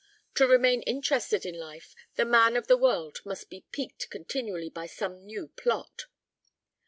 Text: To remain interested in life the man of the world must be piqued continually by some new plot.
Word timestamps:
To 0.33 0.47
remain 0.47 0.81
interested 0.81 1.45
in 1.45 1.53
life 1.59 1.93
the 2.15 2.25
man 2.25 2.57
of 2.57 2.65
the 2.65 2.75
world 2.75 3.19
must 3.23 3.51
be 3.51 3.67
piqued 3.71 4.09
continually 4.09 4.71
by 4.71 4.87
some 4.87 5.23
new 5.23 5.49
plot. 5.49 6.05